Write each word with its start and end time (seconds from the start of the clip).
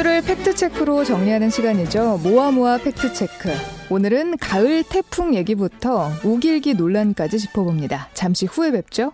주를 0.00 0.22
팩트체크로 0.22 1.04
정리하는 1.04 1.50
시간이죠. 1.50 2.20
모아모아 2.22 2.78
팩트체크. 2.78 3.50
오늘은 3.90 4.38
가을 4.38 4.82
태풍 4.82 5.34
얘기부터 5.34 6.10
욱일기 6.24 6.72
논란까지 6.72 7.38
짚어봅니다. 7.38 8.08
잠시 8.14 8.46
후에 8.46 8.70
뵙죠. 8.70 9.12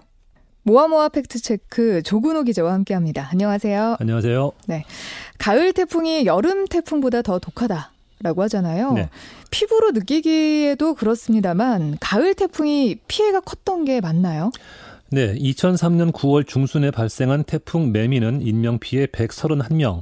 모아모아 0.62 1.08
팩트체크 1.08 2.04
조근호 2.04 2.44
기자와 2.44 2.72
함께합니다. 2.72 3.30
안녕하세요. 3.32 3.96
안녕하세요. 3.98 4.52
네, 4.68 4.84
가을 5.38 5.72
태풍이 5.72 6.24
여름 6.24 6.66
태풍보다 6.68 7.22
더 7.22 7.40
독하다 7.40 7.90
라고 8.20 8.42
하잖아요. 8.44 8.92
네. 8.92 9.10
피부로 9.50 9.90
느끼기에도 9.90 10.94
그렇습니다만 10.94 11.96
가을 12.00 12.34
태풍이 12.34 13.00
피해가 13.08 13.40
컸던 13.40 13.86
게 13.86 14.00
맞나요? 14.00 14.52
네, 15.08 15.36
2003년 15.36 16.10
9월 16.10 16.44
중순에 16.44 16.90
발생한 16.90 17.44
태풍 17.44 17.92
매미는 17.92 18.42
인명 18.42 18.80
피해 18.80 19.06
131명, 19.06 20.00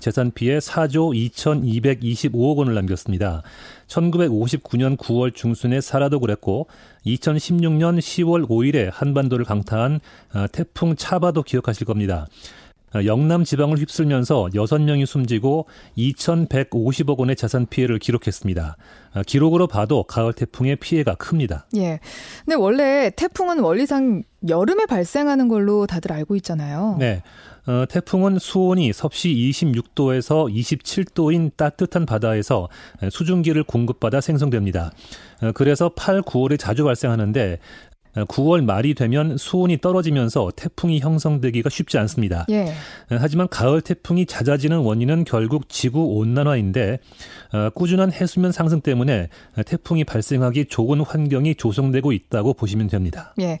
재산 0.00 0.30
피해 0.30 0.56
4조 0.60 1.12
2,225억 1.30 2.56
원을 2.56 2.72
남겼습니다. 2.72 3.42
1959년 3.86 4.96
9월 4.96 5.34
중순에 5.34 5.82
사라도 5.82 6.20
그랬고 6.20 6.68
2016년 7.04 7.98
10월 7.98 8.48
5일에 8.48 8.88
한반도를 8.90 9.44
강타한 9.44 10.00
아, 10.32 10.46
태풍 10.46 10.96
차바도 10.96 11.42
기억하실 11.42 11.84
겁니다. 11.86 12.26
아, 12.92 13.04
영남 13.04 13.44
지방을 13.44 13.78
휩쓸면서 13.78 14.50
6명이 14.54 15.06
숨지고 15.06 15.66
2,150억 15.98 17.18
원의 17.18 17.36
자산 17.36 17.66
피해를 17.66 17.98
기록했습니다. 17.98 18.76
아, 19.12 19.22
기록으로 19.22 19.66
봐도 19.66 20.04
가을 20.04 20.32
태풍의 20.32 20.76
피해가 20.76 21.14
큽니다. 21.16 21.66
예. 21.76 22.00
근데 22.44 22.54
원래 22.54 23.10
태풍은 23.14 23.60
원리상 23.60 24.22
여름에 24.48 24.86
발생하는 24.86 25.48
걸로 25.48 25.86
다들 25.86 26.12
알고 26.12 26.36
있잖아요. 26.36 26.96
네. 26.98 27.22
어, 27.66 27.84
태풍은 27.88 28.38
수온이 28.38 28.92
섭씨 28.92 29.30
26도에서 29.30 30.52
27도인 30.54 31.50
따뜻한 31.56 32.06
바다에서 32.06 32.68
수증기를 33.10 33.64
공급받아 33.64 34.20
생성됩니다. 34.20 34.92
어, 35.42 35.50
그래서 35.52 35.90
8, 35.96 36.22
9월에 36.22 36.58
자주 36.58 36.84
발생하는데 36.84 37.58
9월 38.24 38.64
말이 38.64 38.94
되면 38.94 39.36
수온이 39.36 39.80
떨어지면서 39.80 40.52
태풍이 40.56 41.00
형성되기가 41.00 41.68
쉽지 41.68 41.98
않습니다. 41.98 42.46
예. 42.50 42.72
하지만 43.10 43.48
가을 43.48 43.80
태풍이 43.80 44.26
잦아지는 44.26 44.78
원인은 44.78 45.24
결국 45.24 45.68
지구 45.68 46.16
온난화인데 46.16 46.98
어, 47.52 47.70
꾸준한 47.70 48.12
해수면 48.12 48.52
상승 48.52 48.80
때문에 48.80 49.28
태풍이 49.66 50.04
발생하기 50.04 50.66
좋은 50.66 51.00
환경이 51.00 51.56
조성되고 51.56 52.12
있다고 52.12 52.54
보시면 52.54 52.88
됩니다. 52.88 53.34
예. 53.40 53.58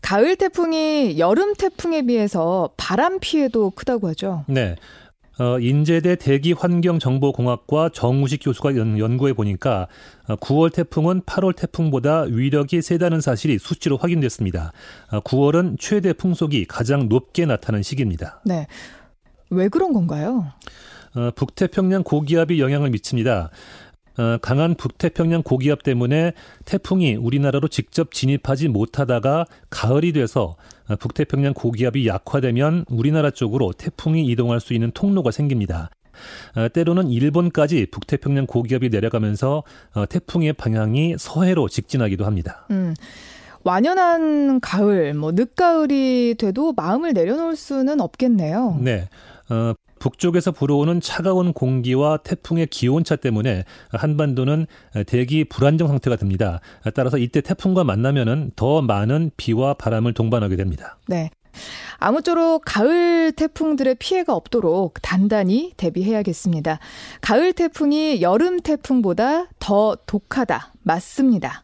가을 0.00 0.36
태풍이 0.36 1.18
여름 1.18 1.54
태풍에 1.54 2.02
비해서 2.02 2.70
바람 2.76 3.18
피해도 3.20 3.70
크다고 3.70 4.08
하죠. 4.08 4.44
네. 4.48 4.76
어, 5.38 5.58
인제대 5.58 6.16
대기환경정보공학과 6.16 7.88
정우식 7.92 8.40
교수가 8.44 8.76
연, 8.76 9.16
구해 9.16 9.32
보니까 9.32 9.88
9월 10.26 10.66
어, 10.66 10.70
태풍은 10.70 11.22
8월 11.22 11.56
태풍보다 11.56 12.22
위력이 12.22 12.82
세다는 12.82 13.20
사실이 13.20 13.58
수치로 13.58 13.96
확인됐습니다. 13.96 14.72
9월은 15.10 15.74
어, 15.74 15.76
최대 15.78 16.12
풍속이 16.12 16.66
가장 16.66 17.08
높게 17.08 17.46
나타난 17.46 17.82
시기입니다. 17.82 18.40
네. 18.44 18.66
왜 19.50 19.68
그런 19.68 19.92
건가요? 19.92 20.46
어, 21.16 21.30
북태평양 21.34 22.04
고기압이 22.04 22.60
영향을 22.60 22.90
미칩니다. 22.90 23.50
어, 24.16 24.38
강한 24.40 24.76
북태평양 24.76 25.42
고기압 25.42 25.82
때문에 25.82 26.32
태풍이 26.64 27.16
우리나라로 27.16 27.66
직접 27.68 28.12
진입하지 28.12 28.68
못하다가 28.68 29.46
가을이 29.70 30.12
돼서 30.12 30.42
어, 30.50 30.56
북태평양 30.98 31.54
고기압이 31.54 32.06
약화되면 32.06 32.84
우리나라 32.88 33.30
쪽으로 33.30 33.72
태풍이 33.72 34.26
이동할 34.26 34.60
수 34.60 34.74
있는 34.74 34.90
통로가 34.92 35.30
생깁니다. 35.30 35.90
어, 36.56 36.68
때로는 36.68 37.08
일본까지 37.08 37.86
북태평양 37.90 38.46
고기압이 38.46 38.88
내려가면서 38.90 39.64
태풍의 40.08 40.52
방향이 40.52 41.16
서해로 41.18 41.68
직진하기도 41.68 42.24
합니다. 42.24 42.66
음. 42.70 42.94
완연한 43.64 44.60
가을, 44.60 45.14
뭐 45.14 45.32
늦가을이 45.32 46.36
돼도 46.38 46.74
마음을 46.74 47.14
내려놓을 47.14 47.56
수는 47.56 48.00
없겠네요. 48.00 48.78
네. 48.80 49.08
어, 49.48 49.72
북쪽에서 50.04 50.52
불어오는 50.52 51.00
차가운 51.00 51.54
공기와 51.54 52.18
태풍의 52.18 52.66
기온차 52.66 53.16
때문에 53.16 53.64
한반도는 53.88 54.66
대기 55.06 55.44
불안정 55.44 55.88
상태가 55.88 56.16
됩니다. 56.16 56.60
따라서 56.94 57.16
이때 57.16 57.40
태풍과 57.40 57.84
만나면은 57.84 58.50
더 58.54 58.82
많은 58.82 59.30
비와 59.38 59.72
바람을 59.72 60.12
동반하게 60.12 60.56
됩니다. 60.56 60.98
네. 61.08 61.30
아무쪼록 61.98 62.62
가을 62.66 63.32
태풍들의 63.32 63.94
피해가 63.94 64.34
없도록 64.34 65.00
단단히 65.00 65.72
대비해야겠습니다. 65.78 66.80
가을 67.22 67.54
태풍이 67.54 68.20
여름 68.20 68.60
태풍보다 68.60 69.46
더 69.58 69.96
독하다. 70.04 70.74
맞습니다. 70.82 71.62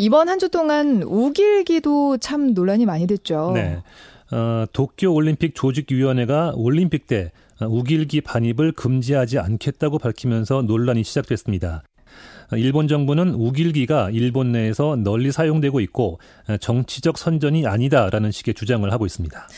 이번 0.00 0.28
한 0.28 0.38
주 0.38 0.50
동안 0.50 1.02
우길기도 1.02 2.18
참 2.18 2.54
논란이 2.54 2.86
많이 2.86 3.08
됐죠. 3.08 3.50
네. 3.54 3.82
어, 4.30 4.64
도쿄 4.72 5.12
올림픽 5.12 5.54
조직위원회가 5.54 6.52
올림픽 6.56 7.06
때 7.06 7.32
우길기 7.60 8.20
반입을 8.20 8.72
금지하지 8.72 9.38
않겠다고 9.38 9.98
밝히면서 9.98 10.62
논란이 10.62 11.02
시작됐습니다. 11.04 11.82
일본 12.52 12.88
정부는 12.88 13.34
우길기가 13.34 14.10
일본 14.10 14.52
내에서 14.52 14.96
널리 14.96 15.32
사용되고 15.32 15.80
있고 15.80 16.18
정치적 16.60 17.18
선전이 17.18 17.66
아니다라는 17.66 18.30
식의 18.30 18.54
주장을 18.54 18.90
하고 18.90 19.04
있습니다. 19.04 19.48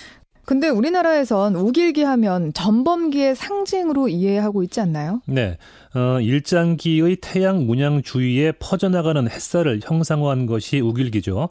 근데 0.50 0.68
우리나라에선 0.68 1.54
우길기 1.54 2.02
하면 2.02 2.52
전범기의 2.52 3.36
상징으로 3.36 4.08
이해하고 4.08 4.64
있지 4.64 4.80
않나요? 4.80 5.22
네. 5.26 5.58
어, 5.94 6.20
일장기의 6.20 7.18
태양 7.20 7.66
문양 7.66 8.02
주위에 8.02 8.52
퍼져나가는 8.58 9.30
햇살을 9.30 9.78
형상화한 9.84 10.46
것이 10.46 10.80
우길기죠. 10.80 11.50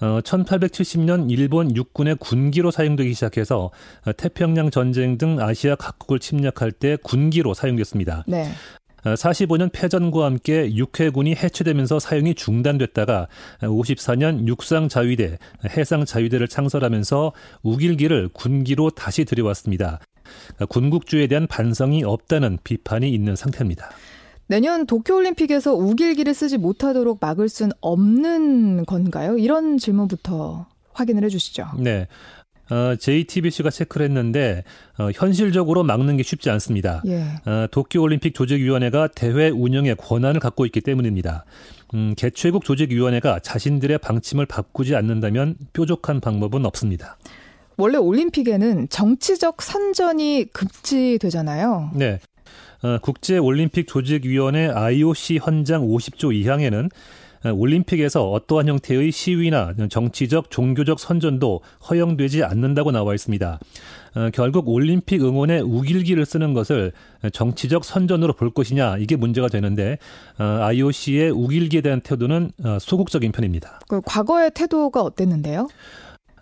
어, 0.00 0.20
1870년 0.20 1.30
일본 1.30 1.74
육군의 1.74 2.16
군기로 2.16 2.70
사용되기 2.70 3.14
시작해서 3.14 3.70
태평양 4.16 4.70
전쟁 4.70 5.18
등 5.18 5.40
아시아 5.40 5.74
각국을 5.74 6.18
침략할 6.18 6.72
때 6.72 6.96
군기로 7.02 7.54
사용됐습니다. 7.54 8.24
네. 8.26 8.48
45년 9.04 9.66
어, 9.66 9.70
패전과 9.72 10.24
함께 10.24 10.74
육해군이 10.74 11.34
해체되면서 11.34 11.98
사용이 11.98 12.34
중단됐다가 12.34 13.28
54년 13.60 14.46
육상 14.46 14.88
자위대, 14.88 15.38
해상 15.70 16.04
자위대를 16.04 16.48
창설하면서 16.48 17.32
우길기를 17.62 18.30
군기로 18.32 18.90
다시 18.90 19.24
들여왔습니다. 19.24 20.00
군국주에 20.68 21.26
대한 21.26 21.46
반성이 21.46 22.04
없다는 22.04 22.58
비판이 22.64 23.08
있는 23.10 23.36
상태입니다. 23.36 23.90
내년 24.48 24.86
도쿄올림픽에서 24.86 25.74
우길기를 25.74 26.32
쓰지 26.34 26.56
못하도록 26.58 27.18
막을 27.20 27.48
순 27.48 27.70
없는 27.80 28.86
건가요? 28.86 29.36
이런 29.38 29.78
질문부터 29.78 30.66
확인을 30.94 31.22
해주시죠. 31.24 31.66
네. 31.78 32.08
어, 32.70 32.96
JTBC가 32.96 33.70
체크를 33.70 34.06
했는데 34.06 34.64
어, 34.98 35.10
현실적으로 35.14 35.84
막는 35.84 36.16
게 36.16 36.22
쉽지 36.22 36.50
않습니다. 36.50 37.02
예. 37.06 37.22
어, 37.46 37.66
도쿄올림픽 37.70 38.34
조직위원회가 38.34 39.08
대회 39.08 39.48
운영의 39.48 39.96
권한을 39.96 40.40
갖고 40.40 40.66
있기 40.66 40.80
때문입니다. 40.80 41.44
음, 41.94 42.14
개최국 42.16 42.64
조직위원회가 42.64 43.40
자신들의 43.40 43.98
방침을 43.98 44.46
바꾸지 44.46 44.96
않는다면 44.96 45.56
뾰족한 45.72 46.20
방법은 46.20 46.66
없습니다. 46.66 47.16
원래 47.78 47.96
올림픽에는 47.96 48.88
정치적 48.88 49.62
선전이 49.62 50.46
금지되잖아요. 50.52 51.92
네. 51.94 52.18
어, 52.82 52.98
국제올림픽 53.02 53.86
조직위원회 53.88 54.68
IOC 54.68 55.38
헌장 55.38 55.86
50조 55.86 56.32
2항에는 56.44 56.90
올림픽에서 57.54 58.30
어떠한 58.30 58.68
형태의 58.68 59.12
시위나 59.12 59.74
정치적, 59.90 60.50
종교적 60.50 60.98
선전도 60.98 61.60
허용되지 61.88 62.42
않는다고 62.42 62.90
나와 62.90 63.14
있습니다. 63.14 63.60
어, 64.16 64.30
결국 64.32 64.68
올림픽 64.68 65.22
응원에 65.22 65.60
우길기를 65.60 66.24
쓰는 66.24 66.54
것을 66.54 66.92
정치적 67.32 67.84
선전으로 67.84 68.32
볼 68.32 68.50
것이냐 68.50 68.98
이게 68.98 69.16
문제가 69.16 69.48
되는데 69.48 69.98
어, 70.38 70.44
IOC의 70.44 71.30
우길기에 71.30 71.82
대한 71.82 72.00
태도는 72.00 72.50
어, 72.64 72.78
소극적인 72.80 73.32
편입니다. 73.32 73.80
그 73.88 74.00
과거의 74.04 74.50
태도가 74.54 75.02
어땠는데요? 75.02 75.68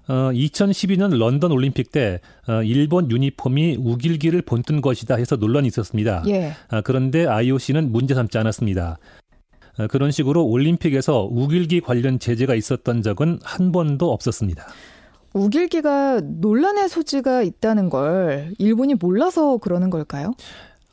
어, 0.08 0.30
2012년 0.32 1.16
런던 1.18 1.50
올림픽 1.52 1.90
때 1.90 2.20
어, 2.48 2.62
일본 2.62 3.10
유니폼이 3.10 3.76
우길기를 3.80 4.42
본뜬 4.42 4.80
것이다 4.80 5.16
해서 5.16 5.36
논란이 5.36 5.66
있었습니다. 5.68 6.22
예. 6.28 6.52
아, 6.68 6.80
그런데 6.80 7.26
IOC는 7.26 7.90
문제 7.90 8.14
삼지 8.14 8.38
않았습니다. 8.38 8.98
어, 9.78 9.86
그런 9.88 10.10
식으로 10.10 10.44
올림픽에서 10.46 11.28
우길기 11.30 11.80
관련 11.80 12.18
제재가 12.18 12.54
있었던 12.54 13.02
적은 13.02 13.40
한 13.42 13.72
번도 13.72 14.12
없었습니다. 14.12 14.64
우길기가 15.34 16.20
논란의 16.24 16.88
소지가 16.88 17.42
있다는 17.42 17.90
걸 17.90 18.54
일본이 18.58 18.94
몰라서 18.94 19.58
그러는 19.58 19.90
걸까요? 19.90 20.32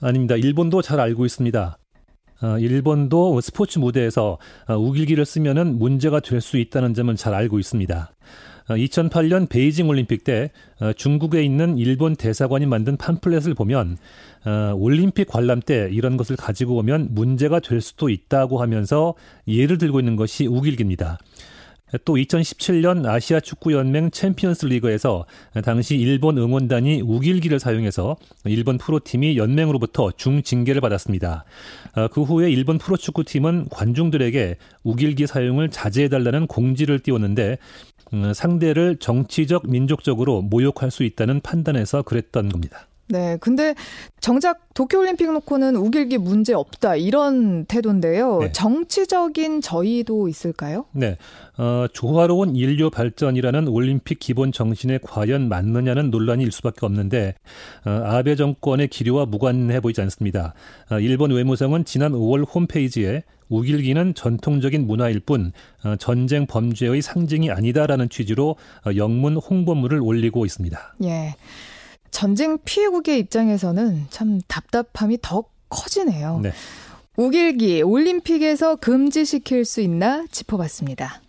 아닙니다. 0.01 0.35
일본도 0.35 0.81
잘 0.81 0.99
알고 0.99 1.25
있습니다. 1.25 1.77
어, 2.41 2.57
일본도 2.57 3.39
스포츠 3.39 3.79
무대에서 3.79 4.37
어, 4.67 4.75
우길기를 4.75 5.23
쓰면은 5.25 5.77
문제가 5.79 6.19
될 6.19 6.41
수 6.41 6.57
있다는 6.57 6.93
점은 6.93 7.15
잘 7.15 7.33
알고 7.33 7.59
있습니다. 7.59 8.11
2008년 8.69 9.49
베이징 9.49 9.89
올림픽 9.89 10.23
때 10.23 10.51
중국에 10.95 11.43
있는 11.43 11.77
일본 11.77 12.15
대사관이 12.15 12.65
만든 12.65 12.97
팜플렛을 12.97 13.53
보면 13.53 13.97
올림픽 14.75 15.27
관람 15.27 15.61
때 15.61 15.89
이런 15.91 16.17
것을 16.17 16.35
가지고 16.35 16.77
오면 16.77 17.09
문제가 17.11 17.59
될 17.59 17.81
수도 17.81 18.09
있다고 18.09 18.61
하면서 18.61 19.13
예를 19.47 19.77
들고 19.77 19.99
있는 19.99 20.15
것이 20.15 20.47
욱일기입니다. 20.47 21.17
또 22.05 22.15
2017년 22.15 23.05
아시아 23.05 23.39
축구 23.39 23.73
연맹 23.73 24.11
챔피언스 24.11 24.65
리그에서 24.65 25.25
당시 25.63 25.95
일본 25.95 26.37
응원단이 26.37 27.01
욱일기를 27.01 27.59
사용해서 27.59 28.17
일본 28.45 28.77
프로팀이 28.77 29.37
연맹으로부터 29.37 30.11
중징계를 30.11 30.81
받았습니다. 30.81 31.45
어, 31.95 32.07
그 32.07 32.23
후에 32.23 32.49
일본 32.49 32.77
프로축구팀은 32.79 33.67
관중들에게 33.69 34.57
욱일기 34.83 35.27
사용을 35.27 35.69
자제해달라는 35.69 36.47
공지를 36.47 36.99
띄웠는데 36.99 37.51
음, 37.51 37.92
상대를 38.33 38.97
정치적 38.97 39.69
민족적으로 39.69 40.41
모욕할 40.41 40.91
수 40.91 41.03
있다는 41.03 41.41
판단에서 41.41 42.01
그랬던 42.03 42.49
겁니다. 42.49 42.87
네. 43.09 43.37
근데 43.41 43.75
정작 44.21 44.73
도쿄올림픽 44.73 45.31
놓고는 45.31 45.75
우길기 45.75 46.17
문제 46.17 46.53
없다 46.53 46.95
이런 46.95 47.65
태도인데요. 47.65 48.39
네. 48.39 48.51
정치적인 48.51 49.61
저희도 49.61 50.29
있을까요? 50.29 50.85
네. 50.93 51.17
어, 51.57 51.85
조화로운 51.91 52.55
인류 52.55 52.89
발전이라는 52.89 53.67
올림픽 53.67 54.19
기본 54.19 54.51
정신에 54.51 54.99
과연 55.03 55.49
맞느냐는 55.49 56.09
논란이 56.09 56.43
일 56.43 56.51
수밖에 56.51 56.85
없는데 56.85 57.35
어, 57.85 57.89
아베 58.05 58.35
정권의 58.35 58.87
기류와 58.87 59.25
무관해 59.25 59.79
보이지 59.79 60.01
않습니다. 60.01 60.53
어, 60.89 60.99
일본 60.99 61.31
외무성은 61.31 61.85
지난 61.85 62.13
5월 62.13 62.45
홈페이지에 62.51 63.23
우길기는 63.53 64.15
전통적인 64.15 64.87
문화일 64.87 65.19
뿐 65.19 65.51
어, 65.83 65.95
전쟁 65.97 66.47
범죄의 66.47 67.01
상징이 67.01 67.51
아니다라는 67.51 68.09
취지로 68.09 68.55
어, 68.85 68.95
영문 68.95 69.37
홍보물을 69.37 69.99
올리고 70.01 70.45
있습니다. 70.45 70.95
예. 71.03 71.35
전쟁 72.11 72.57
피해국의 72.63 73.19
입장에서는 73.19 74.05
참 74.09 74.39
답답함이 74.47 75.19
더 75.21 75.45
커지네요. 75.69 76.39
네. 76.43 76.51
우길기 77.17 77.83
올림픽에서 77.83 78.75
금지시킬 78.77 79.65
수 79.65 79.81
있나 79.81 80.25
짚어봤습니다. 80.31 81.21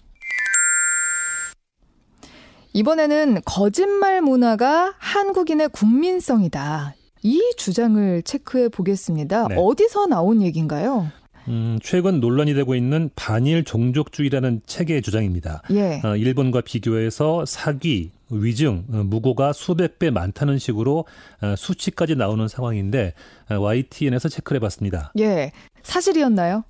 이번에는 2.73 3.41
거짓말 3.45 4.21
문화가 4.21 4.95
한국인의 4.99 5.69
국민성이다. 5.69 6.95
이 7.23 7.41
주장을 7.57 8.23
체크해 8.23 8.69
보겠습니다. 8.69 9.49
네. 9.49 9.55
어디서 9.57 10.07
나온 10.07 10.43
얘기인가요? 10.43 11.11
음, 11.49 11.79
최근 11.83 12.21
논란이 12.21 12.55
되고 12.55 12.75
있는 12.75 13.11
반일 13.15 13.65
종족주의라는 13.65 14.63
책의 14.67 15.03
주장입니다. 15.03 15.63
예. 15.71 16.01
어, 16.05 16.17
일본과 16.17 16.61
비교해서 16.61 17.45
사기, 17.47 18.13
위증, 18.31 18.85
어, 18.93 18.97
무고가 19.05 19.53
수백 19.53 19.99
배 19.99 20.11
많다는 20.11 20.59
식으로 20.59 21.05
어, 21.43 21.55
수치까지 21.57 22.17
나오는 22.17 22.47
상황인데 22.49 23.15
어, 23.51 23.55
YTN에서 23.57 24.29
체크를 24.29 24.57
해봤습니다. 24.57 25.13
예, 25.19 25.53
사실이었나요? 25.83 26.65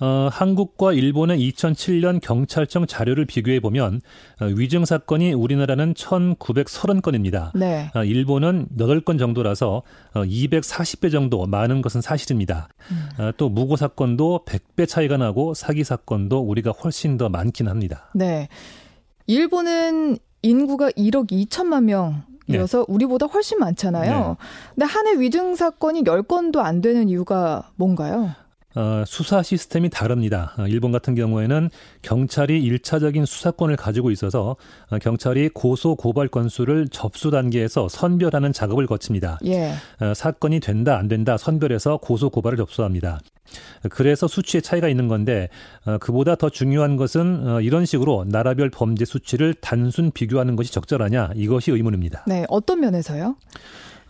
어, 0.00 0.28
한국과 0.32 0.92
일본의 0.94 1.38
2007년 1.50 2.20
경찰청 2.22 2.86
자료를 2.86 3.26
비교해 3.26 3.60
보면 3.60 4.00
어, 4.40 4.46
위증 4.46 4.84
사건이 4.86 5.32
우리나라는 5.34 5.92
1,930건입니다. 5.94 7.50
네. 7.54 7.90
어, 7.94 8.02
일본은 8.04 8.68
8건 8.76 9.18
정도라서 9.18 9.82
어, 10.14 10.22
240배 10.22 11.12
정도 11.12 11.46
많은 11.46 11.82
것은 11.82 12.00
사실입니다. 12.00 12.68
음. 12.90 13.22
어, 13.22 13.30
또 13.36 13.48
무고 13.50 13.76
사건도 13.76 14.44
100배 14.46 14.88
차이가 14.88 15.16
나고 15.18 15.52
사기 15.54 15.84
사건도 15.84 16.40
우리가 16.40 16.70
훨씬 16.70 17.16
더 17.18 17.28
많긴 17.28 17.68
합니다. 17.68 18.10
네. 18.14 18.48
일본은 19.26 20.18
인구가 20.42 20.90
1억 20.90 21.30
2천만 21.30 21.84
명 21.84 22.22
이어서 22.48 22.78
네. 22.78 22.84
우리보다 22.88 23.26
훨씬 23.26 23.58
많잖아요. 23.58 24.28
네. 24.28 24.46
근데 24.74 24.84
한 24.86 25.06
해 25.06 25.20
위증 25.20 25.54
사건이 25.54 26.02
10건도 26.02 26.56
안 26.58 26.80
되는 26.80 27.08
이유가 27.08 27.70
뭔가요? 27.76 28.30
어, 28.76 29.02
수사 29.06 29.42
시스템이 29.42 29.90
다릅니다. 29.90 30.54
어, 30.58 30.66
일본 30.66 30.92
같은 30.92 31.14
경우에는 31.14 31.70
경찰이 32.02 32.62
일차적인 32.62 33.24
수사권을 33.24 33.76
가지고 33.76 34.10
있어서 34.10 34.56
어, 34.90 34.98
경찰이 34.98 35.48
고소 35.50 35.96
고발 35.96 36.28
건수를 36.28 36.88
접수 36.88 37.30
단계에서 37.30 37.88
선별하는 37.88 38.52
작업을 38.52 38.86
거칩니다. 38.86 39.38
예. 39.46 39.72
어, 40.00 40.14
사건이 40.14 40.60
된다 40.60 40.96
안 40.98 41.08
된다 41.08 41.36
선별해서 41.36 41.96
고소 41.98 42.30
고발을 42.30 42.56
접수합니다. 42.58 43.20
그래서 43.90 44.28
수치의 44.28 44.62
차이가 44.62 44.88
있는 44.88 45.08
건데 45.08 45.48
어, 45.84 45.98
그보다 45.98 46.36
더 46.36 46.48
중요한 46.48 46.96
것은 46.96 47.48
어, 47.48 47.60
이런 47.60 47.84
식으로 47.84 48.24
나라별 48.28 48.70
범죄 48.70 49.04
수치를 49.04 49.54
단순 49.54 50.12
비교하는 50.12 50.54
것이 50.54 50.72
적절하냐 50.72 51.30
이것이 51.34 51.72
의문입니다. 51.72 52.24
네, 52.28 52.44
어떤 52.48 52.80
면에서요? 52.80 53.34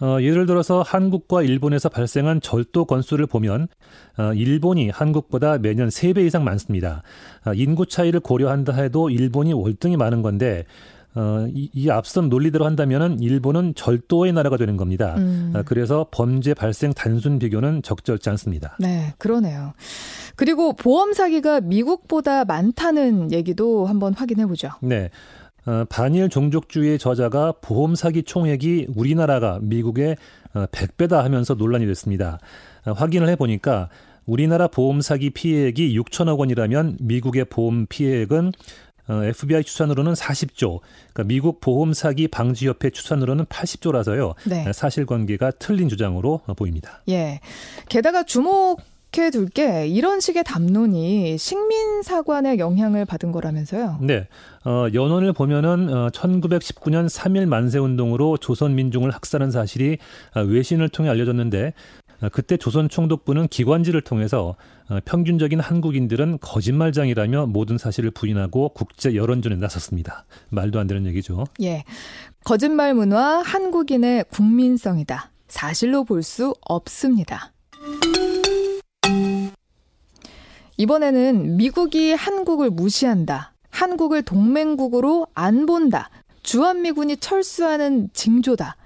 어, 0.01 0.19
예를 0.21 0.47
들어서 0.47 0.83
한국과 0.83 1.43
일본에서 1.43 1.89
발생한 1.89 2.41
절도 2.41 2.87
건수를 2.87 3.27
보면 3.27 3.69
어, 4.17 4.33
일본이 4.35 4.91
한국보다 4.91 5.59
매년 5.59 5.89
3배 5.89 6.27
이상 6.27 6.45
많습니다. 6.45 7.03
어, 7.45 7.53
인구 7.55 7.87
차이를 7.87 8.21
고려한다 8.21 8.73
해도 8.75 9.11
일본이 9.11 9.53
월등히 9.53 9.97
많은 9.97 10.23
건데 10.23 10.65
어, 11.15 11.47
이, 11.53 11.69
이 11.75 11.91
앞선 11.91 12.29
논리대로 12.29 12.65
한다면은 12.65 13.21
일본은 13.21 13.75
절도의 13.75 14.33
나라가 14.33 14.57
되는 14.57 14.77
겁니다. 14.77 15.17
음. 15.19 15.53
어, 15.55 15.63
그래서 15.67 16.07
범죄 16.11 16.55
발생 16.55 16.93
단순 16.93 17.39
비교는 17.39 17.83
적절치 17.83 18.31
않습니다. 18.31 18.77
네, 18.79 19.13
그러네요. 19.19 19.73
그리고 20.37 20.73
보험 20.73 21.13
사기가 21.13 21.61
미국보다 21.61 22.45
많다는 22.45 23.33
얘기도 23.33 23.87
한번 23.87 24.15
확인해 24.15 24.47
보죠. 24.47 24.71
네. 24.81 25.11
어, 25.67 25.85
반일 25.89 26.29
종족주의의 26.29 26.99
저자가 26.99 27.53
보험 27.61 27.95
사기 27.95 28.23
총액이 28.23 28.89
우리나라가 28.95 29.59
미국의 29.61 30.17
100배다 30.55 31.13
어, 31.13 31.23
하면서 31.23 31.55
논란이 31.55 31.87
됐습니다. 31.87 32.39
어, 32.87 32.93
확인을 32.93 33.29
해 33.29 33.37
보니까 33.37 33.89
우리나라 34.27 34.69
보험 34.69 35.01
사기 35.01 35.31
피해액이 35.31 35.99
6천억 35.99 36.39
원이라면 36.39 36.99
미국의 37.01 37.47
보험 37.47 37.87
피해액은 37.89 38.53
FBI 39.09 39.65
추산으로는 39.65 40.13
40조, 40.13 40.81
그러니까 41.13 41.25
미국 41.25 41.61
보험 41.61 41.93
사기 41.93 42.29
방지 42.29 42.69
협회 42.69 42.91
추산으로는 42.91 43.47
80조라서요. 43.47 44.35
네. 44.47 44.73
사실관계가 44.73 45.51
틀린 45.59 45.89
주장으로 45.89 46.43
보입니다. 46.57 47.03
예. 47.09 47.41
게다가 47.89 48.23
주목 48.23 48.81
이렇게 49.13 49.31
둘게 49.31 49.89
이런 49.89 50.21
식의 50.21 50.45
담론이 50.45 51.37
식민 51.37 52.03
사관의 52.03 52.61
영향을 52.61 53.05
받은 53.05 53.33
거라면서요? 53.33 53.99
네. 54.03 54.29
어, 54.65 54.87
연원을 54.95 55.33
보면은 55.33 55.93
어, 55.93 56.09
1919년 56.11 57.09
3일 57.09 57.47
만세 57.47 57.79
운동으로 57.79 58.37
조선 58.37 58.77
민중을 58.77 59.11
학살한 59.11 59.51
사실이 59.51 59.99
어, 60.37 60.43
외신을 60.43 60.91
통해 60.91 61.09
알려졌는데 61.11 61.73
어, 62.23 62.29
그때 62.29 62.57
조선 62.57 62.89
총독부는 62.89 63.49
기관지를 63.49 64.01
통해서 64.03 64.55
어, 64.89 64.99
평균적인 65.05 65.59
한국인들은 65.59 66.39
거짓말장이라며 66.41 67.47
모든 67.47 67.79
사실을 67.79 68.13
부인하고 68.13 68.69
국제 68.75 69.17
여론전에 69.17 69.57
나섰습니다. 69.57 70.25
말도 70.51 70.79
안 70.79 70.87
되는 70.87 71.05
얘기죠. 71.07 71.47
예. 71.63 71.83
거짓말 72.45 72.95
문화 72.95 73.41
한국인의 73.43 74.27
국민성이다. 74.31 75.33
사실로 75.49 76.05
볼 76.05 76.23
수 76.23 76.55
없습니다. 76.61 77.53
이번에는 80.81 81.59
미국이 81.59 82.13
한국을 82.13 82.71
무시한다. 82.71 83.53
한국을 83.69 84.23
동맹국으로 84.23 85.27
안 85.35 85.67
본다. 85.67 86.09
주한미군이 86.43 87.19
철수하는 87.19 88.09
징조다. 88.15 88.77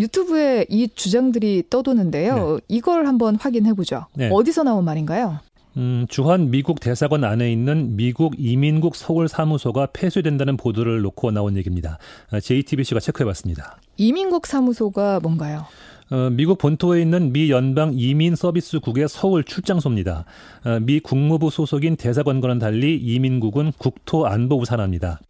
유튜브에 0.00 0.66
이 0.68 0.88
주장들이 0.88 1.62
떠도는데요. 1.70 2.34
네. 2.56 2.60
이걸 2.66 3.06
한번 3.06 3.36
확인해 3.36 3.74
보죠. 3.74 4.06
네. 4.14 4.28
어디서 4.32 4.64
나온 4.64 4.84
말인가요? 4.84 5.38
음, 5.76 6.04
주한 6.08 6.50
미국 6.50 6.80
대사관 6.80 7.22
안에 7.22 7.52
있는 7.52 7.94
미국 7.94 8.34
이민국 8.36 8.96
서울 8.96 9.28
사무소가 9.28 9.86
폐쇄된다는 9.92 10.56
보도를 10.56 11.02
놓고 11.02 11.30
나온 11.30 11.56
얘기입니다. 11.56 11.98
JTBC가 12.42 12.98
체크해 12.98 13.24
봤습니다. 13.24 13.78
이민국 13.96 14.48
사무소가 14.48 15.20
뭔가요? 15.22 15.64
어, 16.10 16.28
미국 16.30 16.58
본토에 16.58 17.00
있는 17.00 17.32
미 17.32 17.50
연방 17.50 17.92
이민 17.94 18.34
서비스국의 18.34 19.08
서울 19.08 19.44
출장소입니다. 19.44 20.24
어, 20.64 20.80
미 20.80 20.98
국무부 20.98 21.50
소속인 21.50 21.96
대사관과는 21.96 22.58
달리 22.58 22.96
이민국은 22.96 23.72
국토안보부 23.78 24.64
산하입니다. 24.64 25.20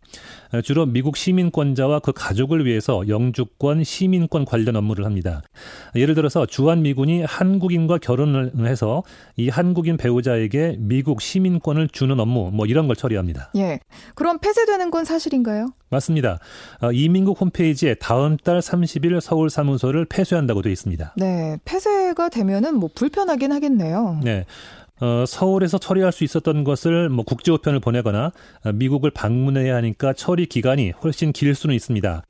어, 0.52 0.60
주로 0.60 0.86
미국 0.86 1.16
시민권자와 1.16 2.00
그 2.00 2.12
가족을 2.12 2.66
위해서 2.66 3.06
영주권, 3.06 3.84
시민권 3.84 4.44
관련 4.44 4.76
업무를 4.76 5.04
합니다. 5.04 5.42
예를 5.94 6.14
들어서 6.14 6.46
주한 6.46 6.82
미군이 6.82 7.22
한국인과 7.22 7.98
결혼을 7.98 8.52
해서 8.66 9.02
이 9.36 9.48
한국인 9.48 9.96
배우자에게 9.96 10.76
미국 10.78 11.20
시민권을 11.20 11.88
주는 11.88 12.18
업무, 12.18 12.50
뭐 12.52 12.66
이런 12.66 12.86
걸 12.86 12.96
처리합니다. 12.96 13.52
예. 13.56 13.80
그럼 14.14 14.38
폐쇄되는 14.38 14.90
건 14.90 15.04
사실인가요? 15.04 15.68
맞습니다. 15.90 16.38
어, 16.80 16.92
이민국 16.92 17.40
홈페이지에 17.40 17.94
다음 17.94 18.36
달 18.36 18.60
30일 18.60 19.20
서울 19.20 19.50
사무소를 19.50 20.04
폐쇄한다고 20.04 20.62
되어 20.62 20.72
있습니다. 20.72 21.14
네, 21.16 21.58
폐쇄가 21.64 22.28
되면은 22.28 22.76
뭐 22.76 22.88
불편하긴 22.94 23.52
하겠네요. 23.52 24.20
네. 24.22 24.46
어, 25.00 25.24
서울에서 25.26 25.78
처리할 25.78 26.12
수 26.12 26.24
있었던 26.24 26.64
것을 26.64 27.08
뭐 27.08 27.24
국제우편을 27.24 27.80
보내거나 27.80 28.32
어, 28.64 28.72
미국을 28.72 29.10
방문해야 29.10 29.76
하니까 29.76 30.12
처리 30.12 30.46
기간이 30.46 30.90
훨씬 31.02 31.32
길 31.32 31.54
수는 31.54 31.74
있습니다. 31.74 32.22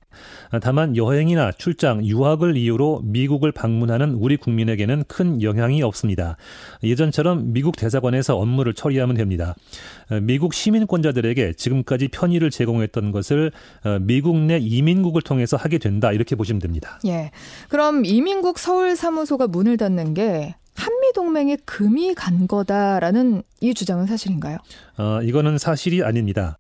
아, 0.50 0.59
다만 0.59 0.97
여행이나 0.97 1.53
출장, 1.53 2.05
유학을 2.05 2.57
이유로 2.57 3.03
미국을 3.05 3.53
방문하는 3.53 4.15
우리 4.15 4.37
국민에게는 4.37 5.05
큰 5.07 5.43
영향이 5.43 5.83
없습니다. 5.83 6.37
예전처럼 6.83 7.53
미국 7.53 7.77
대사관에서 7.77 8.37
업무를 8.37 8.75
처리하면 8.75 9.17
됩니다. 9.17 9.55
어, 10.11 10.21
미국 10.21 10.55
시민권자들에게 10.55 11.55
지금까지 11.55 12.09
편의를 12.09 12.50
제공했던 12.50 13.12
것을 13.12 13.53
어, 13.85 13.99
미국 14.00 14.37
내 14.37 14.59
이민국을 14.59 15.23
통해서 15.23 15.57
하게 15.57 15.79
된다 15.79 16.12
이렇게 16.12 16.35
보시면 16.37 16.61
됩니다. 16.61 16.99
예. 17.07 17.31
그럼 17.69 18.05
이민국 18.05 18.59
서울 18.59 18.97
사무소가 18.97 19.47
문을 19.47 19.77
닫는 19.77 20.15
게 20.15 20.55
한미 20.81 21.13
동맹에 21.15 21.57
금이 21.65 22.15
간 22.15 22.47
거다라는 22.49 23.43
이 23.61 23.75
주장은 23.75 24.07
사실인가요? 24.07 24.57
어, 24.99 25.21
이거는 25.23 25.59
사실이 25.59 26.03
아닙니다. 26.03 26.59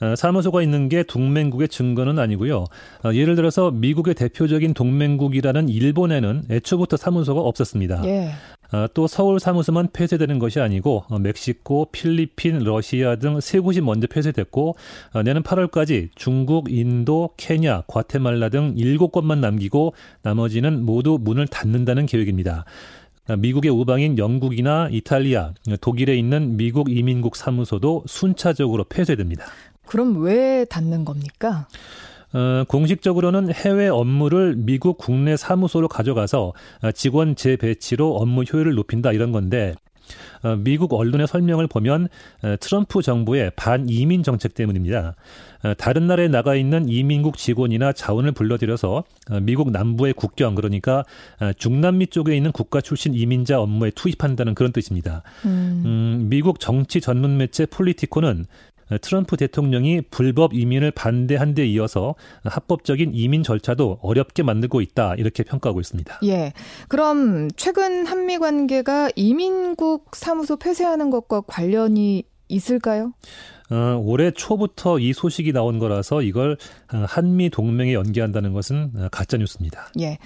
어, 0.00 0.14
사무소가 0.14 0.62
있는 0.62 0.88
게 0.88 1.02
동맹국의 1.02 1.68
증거는 1.68 2.18
아니고요. 2.18 2.64
어, 3.04 3.12
예를 3.12 3.34
들어서 3.34 3.70
미국의 3.72 4.14
대표적인 4.14 4.74
동맹국이라는 4.74 5.68
일본에는 5.68 6.44
애초부터 6.50 6.96
사무소가 6.96 7.40
없었습니다. 7.40 8.02
예. 8.04 8.30
어, 8.72 8.86
또 8.94 9.06
서울 9.06 9.40
사무소만 9.40 9.88
폐쇄되는 9.92 10.38
것이 10.38 10.60
아니고 10.60 11.04
멕시코, 11.20 11.86
필리핀, 11.92 12.58
러시아 12.58 13.16
등 13.16 13.40
세 13.40 13.58
곳이 13.58 13.80
먼저 13.80 14.06
폐쇄됐고 14.06 14.76
내년 15.24 15.42
8월까지 15.42 16.10
중국, 16.14 16.70
인도, 16.70 17.30
케냐, 17.36 17.82
과테말라 17.86 18.48
등 18.50 18.74
7곳만 18.74 19.38
남기고 19.38 19.94
나머지는 20.22 20.84
모두 20.84 21.18
문을 21.20 21.46
닫는다는 21.46 22.06
계획입니다. 22.06 22.64
미국의 23.38 23.70
우방인 23.70 24.18
영국이나 24.18 24.88
이탈리아, 24.90 25.52
독일에 25.80 26.16
있는 26.16 26.56
미국 26.56 26.90
이민국 26.90 27.36
사무소도 27.36 28.04
순차적으로 28.06 28.84
폐쇄됩니다. 28.84 29.46
그럼 29.86 30.22
왜 30.22 30.64
닫는 30.64 31.04
겁니까? 31.04 31.68
어, 32.32 32.64
공식적으로는 32.68 33.52
해외 33.52 33.88
업무를 33.88 34.54
미국 34.56 34.98
국내 34.98 35.36
사무소로 35.36 35.88
가져가서 35.88 36.52
직원 36.94 37.34
재배치로 37.34 38.16
업무 38.16 38.42
효율을 38.42 38.74
높인다 38.74 39.12
이런 39.12 39.32
건데 39.32 39.74
어, 39.74 39.85
미국 40.58 40.92
언론의 40.94 41.26
설명을 41.26 41.66
보면 41.66 42.08
어, 42.42 42.56
트럼프 42.60 43.02
정부의 43.02 43.52
반이민 43.56 44.22
정책 44.22 44.54
때문입니다. 44.54 45.14
어, 45.64 45.74
다른 45.74 46.06
나라에 46.06 46.28
나가 46.28 46.54
있는 46.54 46.88
이민국 46.88 47.36
직원이나 47.36 47.92
자원을 47.92 48.32
불러들여서 48.32 49.04
미국 49.42 49.70
남부의 49.70 50.12
국경 50.12 50.54
그러니까 50.54 51.04
중남미 51.56 52.08
쪽에 52.08 52.36
있는 52.36 52.52
국가 52.52 52.80
출신 52.80 53.14
이민자 53.14 53.60
업무에 53.60 53.90
투입한다는 53.90 54.54
그런 54.54 54.72
뜻입니다. 54.72 55.22
음. 55.44 55.82
음, 55.84 56.26
미국 56.28 56.60
정치 56.60 57.00
전문 57.00 57.36
매체 57.36 57.66
폴리티코는 57.66 58.46
트럼프 59.02 59.36
대통령이 59.36 60.02
불법 60.10 60.54
이민을 60.54 60.90
반대한 60.92 61.54
데 61.54 61.66
이어서 61.66 62.14
합법적인 62.44 63.12
이민 63.14 63.42
절차도 63.42 63.98
어렵게 64.02 64.42
만들고 64.42 64.80
있다 64.80 65.14
이렇게 65.16 65.42
평가하고 65.42 65.80
있습니다. 65.80 66.20
예. 66.24 66.52
그럼 66.88 67.48
최근 67.56 68.06
한미 68.06 68.38
관계가 68.38 69.10
이민국 69.16 70.14
사무소 70.14 70.56
폐쇄하는 70.56 71.10
것과 71.10 71.42
관련이 71.42 72.24
있을까요? 72.48 73.12
어, 73.70 74.00
올해 74.00 74.30
초부터 74.30 75.00
이 75.00 75.12
소식이 75.12 75.52
나온 75.52 75.80
거라서 75.80 76.22
이걸 76.22 76.56
한미 76.86 77.50
동맹에 77.50 77.92
연계한다는 77.94 78.52
것은 78.52 78.92
가짜 79.10 79.36
뉴스입니다. 79.36 79.88
예. 80.00 80.18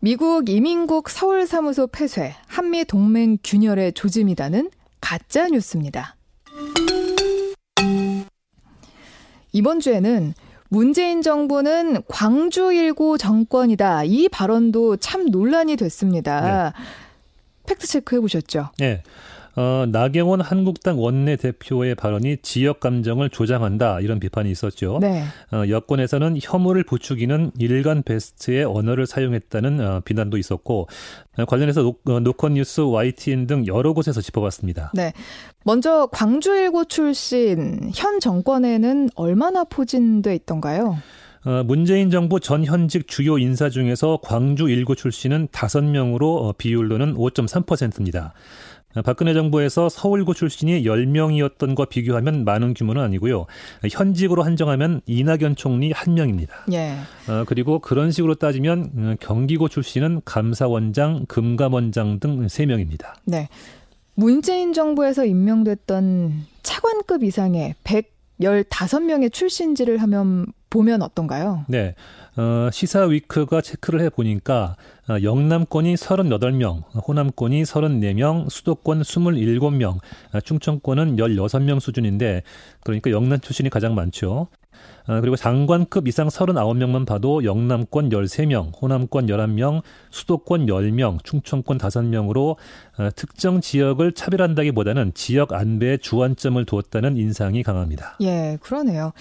미국 0.00 0.48
이민국 0.48 1.10
서울 1.10 1.46
사무소 1.46 1.86
폐쇄, 1.86 2.34
한미 2.46 2.84
동맹 2.86 3.36
균열의 3.44 3.92
조짐이다는 3.92 4.70
가짜 5.00 5.48
뉴스입니다. 5.48 6.16
이번 9.52 9.80
주에는 9.80 10.34
문재인 10.68 11.20
정부는 11.20 12.02
광주 12.08 12.72
일고 12.72 13.18
정권이다. 13.18 14.04
이 14.04 14.28
발언도 14.28 14.96
참 14.96 15.26
논란이 15.26 15.76
됐습니다. 15.76 16.72
네. 16.72 16.84
팩트 17.66 17.86
체크 17.86 18.16
해보셨죠? 18.16 18.70
네. 18.78 19.02
어, 19.54 19.84
나경원 19.86 20.40
한국당 20.40 20.98
원내대표의 20.98 21.94
발언이 21.94 22.38
지역 22.42 22.80
감정을 22.80 23.28
조장한다 23.28 24.00
이런 24.00 24.18
비판이 24.18 24.50
있었죠. 24.50 24.98
네. 25.00 25.24
어, 25.52 25.64
여권에서는 25.68 26.38
혐오를 26.40 26.84
부추기는 26.84 27.52
일간 27.58 28.02
베스트의 28.02 28.64
언어를 28.64 29.06
사용했다는 29.06 29.80
어, 29.80 30.00
비난도 30.04 30.38
있었고 30.38 30.88
어, 31.38 31.44
관련해서 31.44 31.82
노, 31.82 31.96
어, 32.06 32.20
노컷뉴스, 32.20 32.80
YTN 32.80 33.46
등 33.46 33.66
여러 33.66 33.92
곳에서 33.92 34.20
짚어봤습니다. 34.20 34.92
네. 34.94 35.12
먼저 35.64 36.08
광주 36.10 36.54
일고 36.54 36.86
출신 36.86 37.90
현 37.94 38.20
정권에는 38.20 39.10
얼마나 39.14 39.64
포진돼 39.64 40.34
있던가요? 40.34 40.96
어, 41.44 41.64
문재인 41.64 42.10
정부 42.10 42.38
전 42.38 42.64
현직 42.64 43.08
주요 43.08 43.36
인사 43.36 43.68
중에서 43.68 44.20
광주 44.22 44.68
일고 44.68 44.94
출신은 44.94 45.48
5명으로 45.48 46.56
비율로는 46.56 47.16
5.3%입니다. 47.16 48.32
박근혜 49.04 49.32
정부에서 49.32 49.88
서울고 49.88 50.34
출신이 50.34 50.84
10명이었던 50.84 51.74
것 51.74 51.88
비교하면 51.88 52.44
많은 52.44 52.74
규모는 52.74 53.02
아니고요. 53.02 53.46
현직으로 53.90 54.42
한정하면 54.42 55.00
이낙연 55.06 55.56
총리 55.56 55.92
1명입니다. 55.92 56.48
예. 56.72 56.96
어, 57.28 57.44
그리고 57.46 57.78
그런 57.78 58.10
식으로 58.10 58.34
따지면 58.34 58.90
음, 58.94 59.16
경기고 59.20 59.68
출신은 59.68 60.22
감사원장, 60.24 61.26
금감원장 61.26 62.20
등 62.20 62.46
3명입니다. 62.46 63.14
네. 63.24 63.48
문재인 64.14 64.72
정부에서 64.72 65.24
임명됐던 65.24 66.46
차관급 66.62 67.24
이상의 67.24 67.74
115명의 67.84 69.32
출신지를 69.32 69.98
하면 69.98 70.46
보면 70.72 71.02
어떤가요? 71.02 71.66
네. 71.68 71.94
어, 72.36 72.70
시사 72.72 73.02
위크가 73.02 73.60
체크를 73.60 74.00
해 74.00 74.08
보니까 74.08 74.76
어, 75.06 75.22
영남권이 75.22 75.94
38명, 75.96 76.82
호남권이 77.06 77.62
34명, 77.62 78.48
수도권 78.48 79.02
27명, 79.02 79.98
어, 80.32 80.40
충청권은 80.40 81.16
16명 81.16 81.78
수준인데 81.78 82.42
그러니까 82.84 83.10
영남 83.10 83.38
출신이 83.38 83.68
가장 83.68 83.94
많죠. 83.94 84.48
어, 85.08 85.20
그리고 85.20 85.36
장관급 85.36 86.08
이상 86.08 86.28
39명만 86.28 87.04
봐도 87.04 87.44
영남권 87.44 88.08
13명, 88.08 88.72
호남권 88.80 89.26
11명, 89.26 89.82
수도권 90.10 90.66
10명, 90.66 91.22
충청권 91.22 91.76
5명으로 91.76 92.56
어, 92.98 93.08
특정 93.14 93.60
지역을 93.60 94.12
차별한다기보다는 94.12 95.12
지역 95.12 95.52
안배에 95.52 95.98
주안점을 95.98 96.64
두었다는 96.64 97.18
인상이 97.18 97.62
강합니다. 97.62 98.16
예, 98.22 98.56
그러네요. 98.62 99.12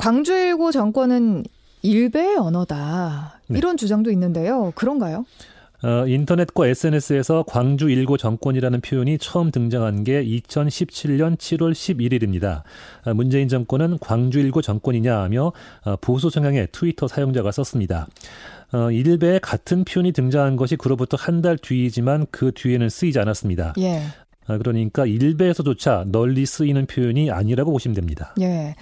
광주일고 0.00 0.72
정권은 0.72 1.44
일베의 1.82 2.36
언어다. 2.36 3.40
네. 3.48 3.58
이런 3.58 3.76
주장도 3.76 4.10
있는데요. 4.10 4.72
그런가요? 4.74 5.24
어, 5.82 6.06
인터넷과 6.06 6.66
SNS에서 6.66 7.42
광주 7.46 7.88
일고 7.88 8.18
정권이라는 8.18 8.82
표현이 8.82 9.16
처음 9.16 9.50
등장한 9.50 10.04
게 10.04 10.22
2017년 10.22 11.38
7월 11.38 11.72
11일입니다. 11.72 12.62
어, 13.06 13.14
문재인 13.14 13.48
정권은 13.48 13.96
광주 13.98 14.40
일고 14.40 14.60
정권이냐 14.60 15.18
하며 15.22 15.52
어, 15.84 15.96
보수 16.00 16.28
성향의 16.28 16.68
트위터 16.72 17.08
사용자가 17.08 17.50
썼습니다. 17.50 18.08
어, 18.72 18.90
일베에 18.90 19.38
같은 19.38 19.84
표현이 19.84 20.12
등장한 20.12 20.56
것이 20.56 20.76
그로부터 20.76 21.16
한 21.18 21.40
달 21.40 21.56
뒤이지만 21.56 22.26
그 22.30 22.52
뒤에는 22.54 22.90
쓰이지 22.90 23.18
않았습니다. 23.18 23.72
예. 23.78 24.02
어, 24.48 24.58
그러니까 24.58 25.06
일베에서조차 25.06 26.04
널리 26.08 26.44
쓰이는 26.44 26.84
표현이 26.84 27.30
아니라고 27.30 27.72
보시면 27.72 27.94
됩니다. 27.94 28.34
예. 28.42 28.74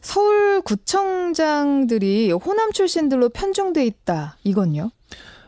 서울 0.00 0.60
구청장들이 0.62 2.32
호남 2.32 2.72
출신들로 2.72 3.30
편중돼 3.30 3.84
있다. 3.84 4.36
이건요? 4.44 4.90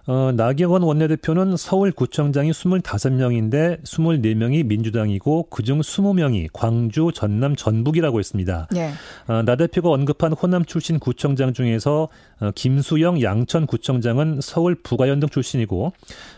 어, 0.06 0.32
나경원 0.32 0.82
원내대표는 0.82 1.56
서울구청장이 1.56 2.50
25명인데 2.50 3.82
24명이 3.84 4.66
민주당이고 4.66 5.44
그중 5.50 5.80
20명이 5.80 6.48
광주, 6.52 7.12
전남, 7.14 7.54
전북이라고 7.54 8.18
했습니다. 8.18 8.66
네. 8.72 8.90
어, 9.28 9.42
나 9.42 9.54
대표가 9.54 9.90
언급한 9.90 10.32
호남 10.32 10.64
출신 10.64 10.98
구청장 10.98 11.52
중에서 11.52 12.08
어, 12.40 12.50
김수영 12.54 13.22
양천 13.22 13.66
구청장은 13.66 14.40
서울 14.42 14.74
부가연등 14.74 15.28
출신이고 15.28 15.92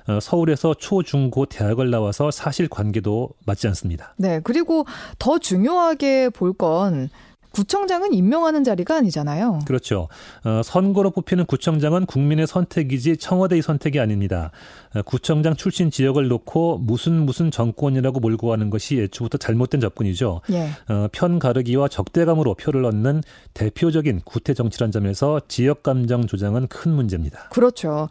어, 0.09 0.19
서울에서 0.21 0.75
초, 0.75 1.03
중, 1.03 1.31
고 1.31 1.47
대학을 1.47 1.91
나와서 1.91 2.31
사실관계도 2.31 3.31
맞지 3.47 3.69
않습니다. 3.69 4.15
네, 4.19 4.41
그리고 4.43 4.85
더 5.19 5.39
중요하게 5.39 6.31
볼건 6.31 7.09
구청장은 7.53 8.13
임명하는 8.13 8.65
자리가 8.65 8.97
아니잖아요. 8.97 9.61
그렇죠. 9.67 10.09
어, 10.45 10.63
선거로 10.65 11.11
뽑히는 11.11 11.47
구청장은 11.47 12.07
국민의 12.07 12.47
선택이지 12.47 13.19
청와대의 13.19 13.63
선택이 13.63 14.01
아닙니다. 14.01 14.51
어, 14.95 15.03
구청장 15.03 15.55
출신 15.55 15.91
지역을 15.91 16.29
놓고 16.29 16.79
무슨 16.79 17.25
무슨 17.25 17.51
정권이라고 17.51 18.21
몰고 18.21 18.49
가는 18.49 18.71
것이 18.71 19.01
애초부터 19.01 19.39
잘못된 19.39 19.81
접근이죠. 19.81 20.41
예. 20.51 20.71
어, 20.89 21.09
편 21.13 21.39
가르기와 21.39 21.89
적대감으로 21.89 22.55
표를 22.55 22.85
얻는 22.85 23.23
대표적인 23.55 24.23
구태 24.25 24.55
정치란 24.55 24.91
점에서 24.91 25.41
지역 25.49 25.83
감정 25.83 26.27
조장은 26.27 26.69
큰 26.69 26.93
문제입니다. 26.93 27.49
그렇죠. 27.51 28.09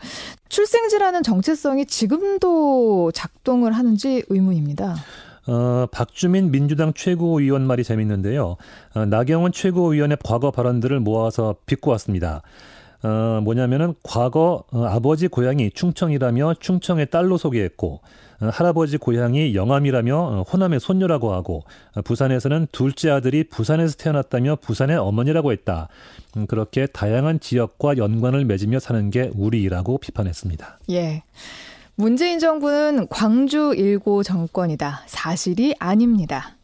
출생지라는 0.49 1.23
정체성이 1.23 1.85
지금도 1.85 3.11
작동을 3.13 3.71
하는지 3.71 4.23
의문입니다. 4.29 4.95
어, 5.47 5.85
박주민 5.91 6.51
민주당 6.51 6.93
최고위원 6.93 7.65
말이 7.65 7.83
재밌는데요. 7.83 8.57
어, 8.95 9.05
나경원 9.05 9.51
최고위원의 9.51 10.17
과거 10.23 10.51
발언들을 10.51 10.99
모아서 10.99 11.55
빚고 11.65 11.91
왔습니다. 11.91 12.41
어, 13.03 13.41
뭐냐면은 13.43 13.95
과거 14.03 14.63
어, 14.71 14.85
아버지 14.85 15.27
고향이 15.27 15.71
충청이라며 15.71 16.55
충청의 16.59 17.09
딸로 17.09 17.37
소개했고 17.37 18.01
어, 18.41 18.49
할아버지 18.51 18.97
고향이 18.97 19.55
영암이라며 19.55 20.15
어, 20.15 20.41
호남의 20.43 20.79
손녀라고 20.79 21.33
하고 21.33 21.63
어, 21.95 22.01
부산에서는 22.01 22.67
둘째 22.71 23.09
아들이 23.09 23.43
부산에서 23.43 23.97
태어났다며 23.97 24.57
부산의 24.57 24.97
어머니라고 24.97 25.51
했다. 25.51 25.87
음, 26.37 26.45
그렇게 26.45 26.85
다양한 26.85 27.39
지역과 27.39 27.97
연관을 27.97 28.45
맺으며 28.45 28.79
사는 28.79 29.09
게 29.09 29.31
우리라고 29.33 29.97
비판했습니다. 29.97 30.79
예. 30.91 31.23
문재인 32.01 32.39
정부는 32.39 33.05
광주 33.11 33.75
일고 33.77 34.23
정권이다. 34.23 35.03
사실이 35.05 35.75
아닙니다. 35.77 36.55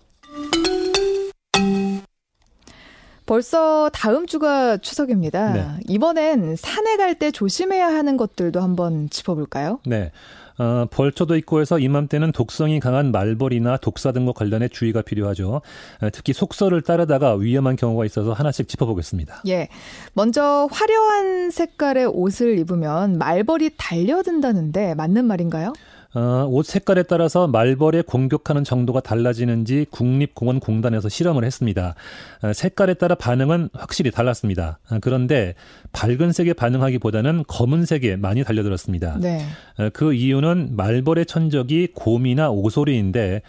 벌써 3.27 3.91
다음 3.93 4.25
주가 4.25 4.77
추석입니다. 4.77 5.53
네. 5.53 5.65
이번엔 5.87 6.55
산에 6.55 6.97
갈 6.97 7.13
때 7.19 7.29
조심해야 7.29 7.85
하는 7.87 8.17
것들도 8.17 8.59
한번 8.61 9.11
짚어볼까요? 9.11 9.79
네. 9.85 10.11
어, 10.57 10.85
벌초도 10.89 11.35
있고 11.37 11.61
해서 11.61 11.79
이맘때는 11.79 12.31
독성이 12.31 12.79
강한 12.79 13.11
말벌이나 13.11 13.77
독사 13.77 14.11
등과 14.11 14.33
관련해 14.33 14.69
주의가 14.69 15.01
필요하죠. 15.01 15.61
어, 16.01 16.09
특히 16.11 16.33
속설을 16.33 16.81
따르다가 16.81 17.35
위험한 17.35 17.75
경우가 17.75 18.05
있어서 18.05 18.33
하나씩 18.33 18.67
짚어보겠습니다. 18.67 19.43
예. 19.47 19.67
먼저 20.13 20.67
화려한 20.71 21.51
색깔의 21.51 22.07
옷을 22.07 22.57
입으면 22.59 23.17
말벌이 23.17 23.71
달려든다는데 23.77 24.95
맞는 24.95 25.25
말인가요? 25.25 25.73
어, 26.15 26.47
옷 26.49 26.65
색깔에 26.65 27.03
따라서 27.03 27.47
말벌에 27.47 28.01
공격하는 28.01 28.63
정도가 28.63 29.01
달라지는지 29.01 29.85
국립공원공단에서 29.91 31.09
실험을 31.09 31.43
했습니다. 31.43 31.95
어, 32.43 32.53
색깔에 32.53 32.95
따라 32.95 33.15
반응은 33.15 33.69
확실히 33.73 34.11
달랐습니다. 34.11 34.79
어, 34.89 34.97
그런데 35.01 35.53
밝은 35.91 36.31
색에 36.31 36.53
반응하기보다는 36.53 37.43
검은색에 37.47 38.15
많이 38.15 38.43
달려들었습니다. 38.43 39.17
네. 39.19 39.45
어, 39.77 39.89
그 39.93 40.13
이유는 40.13 40.75
말벌의 40.75 41.25
천적이 41.25 41.89
곰이나 41.93 42.49
오소리인데 42.49 43.37
어, 43.37 43.41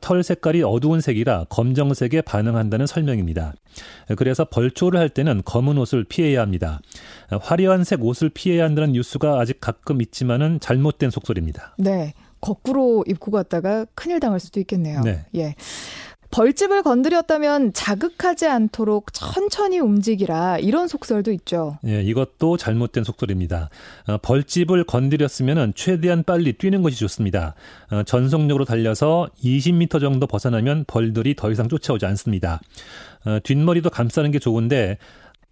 털 0.00 0.22
색깔이 0.22 0.62
어두운 0.62 1.00
색이라 1.00 1.44
검정색에 1.48 2.22
반응한다는 2.22 2.86
설명입니다. 2.86 3.54
어, 4.10 4.14
그래서 4.16 4.44
벌초를 4.44 4.98
할 4.98 5.08
때는 5.08 5.42
검은 5.44 5.78
옷을 5.78 6.04
피해야 6.04 6.40
합니다. 6.40 6.80
화려한 7.40 7.84
색 7.84 8.02
옷을 8.02 8.30
피해야 8.30 8.64
한다는 8.64 8.92
뉴스가 8.92 9.38
아직 9.40 9.60
가끔 9.60 10.02
있지만은 10.02 10.60
잘못된 10.60 11.10
속설입니다. 11.10 11.76
네. 11.78 12.14
거꾸로 12.40 13.02
입고 13.08 13.30
갔다가 13.30 13.86
큰일 13.94 14.20
당할 14.20 14.40
수도 14.40 14.60
있겠네요. 14.60 15.00
네. 15.00 15.24
예. 15.34 15.54
벌집을 16.36 16.82
건드렸다면 16.82 17.72
자극하지 17.72 18.46
않도록 18.46 19.14
천천히 19.14 19.78
움직이라 19.78 20.58
이런 20.58 20.86
속설도 20.86 21.32
있죠. 21.32 21.78
예, 21.86 22.02
이것도 22.02 22.58
잘못된 22.58 23.04
속설입니다. 23.04 23.70
어, 24.06 24.18
벌집을 24.18 24.84
건드렸으면 24.84 25.72
최대한 25.74 26.24
빨리 26.24 26.52
뛰는 26.52 26.82
것이 26.82 26.98
좋습니다. 26.98 27.54
어, 27.90 28.02
전속력으로 28.02 28.66
달려서 28.66 29.30
20m 29.42 29.98
정도 29.98 30.26
벗어나면 30.26 30.84
벌들이 30.86 31.34
더 31.34 31.50
이상 31.50 31.70
쫓아오지 31.70 32.04
않습니다. 32.04 32.60
어, 33.24 33.38
뒷머리도 33.42 33.88
감싸는 33.88 34.30
게 34.30 34.38
좋은데 34.38 34.98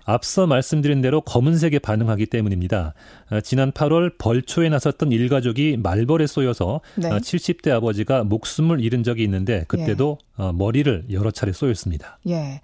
앞서 0.05 0.47
말씀드린 0.47 1.01
대로 1.01 1.21
검은색에 1.21 1.79
반응하기 1.79 2.27
때문입니다. 2.27 2.95
어, 3.31 3.41
지난 3.41 3.73
8월 3.73 4.17
벌초에 4.19 4.69
나섰던 4.69 5.13
일가족이 5.13 5.79
말벌에 5.83 6.27
쏘여서 6.27 6.81
네. 6.97 7.09
70대 7.09 7.71
어, 7.71 7.77
아버지가 7.77 8.25
목숨을 8.25 8.81
잃은 8.81 9.03
적이 9.03 9.25
있는데 9.25 9.65
그때도 9.69 10.19
예. 10.41 10.53
머리를 10.53 11.07
여러 11.11 11.31
차례 11.31 11.53
쏘였습니다. 11.53 12.19
예. 12.29 12.61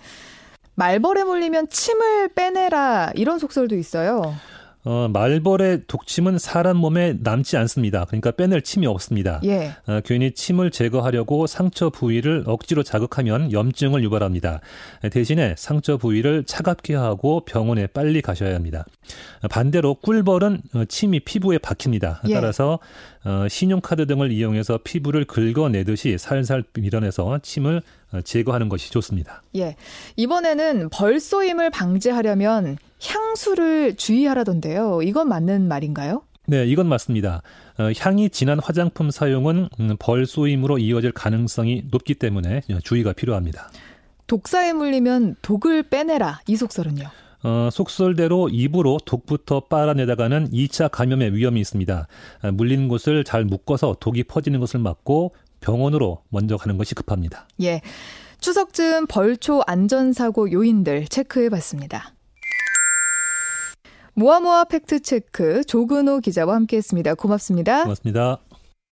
말벌에 0.74 1.24
물리면 1.24 1.68
침을 1.68 2.28
빼내라 2.34 3.12
이런 3.14 3.38
속설도 3.38 3.76
있어요. 3.76 4.34
어, 4.84 5.08
말벌의 5.12 5.82
독침은 5.86 6.38
사람 6.38 6.78
몸에 6.78 7.16
남지 7.20 7.56
않습니다. 7.58 8.06
그러니까 8.06 8.30
빼낼 8.30 8.62
침이 8.62 8.86
없습니다. 8.86 9.40
예. 9.44 9.72
어, 9.86 10.00
괜히 10.04 10.32
침을 10.32 10.70
제거하려고 10.70 11.46
상처 11.46 11.90
부위를 11.90 12.44
억지로 12.46 12.82
자극하면 12.82 13.52
염증을 13.52 14.02
유발합니다. 14.02 14.60
대신에 15.12 15.54
상처 15.58 15.98
부위를 15.98 16.44
차갑게 16.44 16.94
하고 16.94 17.44
병원에 17.44 17.86
빨리 17.86 18.22
가셔야 18.22 18.54
합니다. 18.54 18.86
반대로 19.50 19.94
꿀벌은 19.96 20.62
어, 20.74 20.84
침이 20.86 21.20
피부에 21.20 21.58
박힙니다. 21.58 22.22
예. 22.28 22.34
따라서 22.34 22.78
어, 23.24 23.46
신용카드 23.48 24.06
등을 24.06 24.32
이용해서 24.32 24.78
피부를 24.82 25.24
긁어내듯이 25.24 26.16
살살 26.18 26.64
밀어내서 26.74 27.40
침을 27.42 27.82
어, 28.12 28.20
제거하는 28.22 28.68
것이 28.68 28.90
좋습니다. 28.90 29.42
예. 29.56 29.76
이번에는 30.16 30.88
벌쏘임을 30.90 31.70
방지하려면 31.70 32.78
향수를 33.02 33.96
주의하라던데요. 33.96 35.02
이건 35.02 35.28
맞는 35.28 35.68
말인가요? 35.68 36.22
네, 36.46 36.66
이건 36.66 36.88
맞습니다. 36.88 37.42
어, 37.78 37.90
향이 37.98 38.30
진한 38.30 38.58
화장품 38.58 39.10
사용은 39.10 39.68
음, 39.78 39.96
벌쏘임으로 39.98 40.78
이어질 40.78 41.12
가능성이 41.12 41.84
높기 41.90 42.14
때문에 42.14 42.62
주의가 42.82 43.12
필요합니다. 43.12 43.70
독사에 44.26 44.72
물리면 44.72 45.36
독을 45.42 45.84
빼내라 45.84 46.40
이 46.46 46.56
속설은요? 46.56 47.08
어, 47.42 47.68
속설대로 47.72 48.48
입으로 48.48 48.98
독부터 49.04 49.60
빨아내다가는 49.60 50.50
2차 50.50 50.90
감염의 50.90 51.34
위험이 51.34 51.60
있습니다. 51.60 52.06
어, 52.42 52.52
물린 52.52 52.88
곳을 52.88 53.24
잘 53.24 53.44
묶어서 53.44 53.96
독이 54.00 54.24
퍼지는 54.24 54.60
것을 54.60 54.80
막고 54.80 55.34
병원으로 55.60 56.22
먼저 56.28 56.56
가는 56.56 56.76
것이 56.76 56.94
급합니다. 56.94 57.46
예. 57.62 57.80
추석쯤 58.40 59.06
벌초 59.06 59.62
안전사고 59.66 60.50
요인들 60.52 61.06
체크해 61.06 61.50
봤습니다. 61.50 62.14
모아모아 64.14 64.64
팩트체크 64.64 65.64
조근호 65.64 66.20
기자와 66.20 66.54
함께했습니다. 66.54 67.14
고맙습니다. 67.14 67.82
고맙습니다. 67.82 68.38